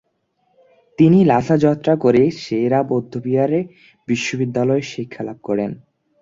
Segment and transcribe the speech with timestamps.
[0.99, 3.51] তিনি লাসা যাত্রা করে সে-রা বৌদ্ধবিহার
[4.07, 5.71] বিশ্ববিদ্যালয়ে শিক্ষালাভ করেন।